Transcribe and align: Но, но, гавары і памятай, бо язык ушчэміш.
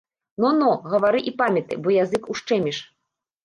Но, 0.45 0.49
но, 0.61 0.69
гавары 0.93 1.21
і 1.33 1.35
памятай, 1.43 1.77
бо 1.85 1.95
язык 2.03 2.23
ушчэміш. 2.33 2.85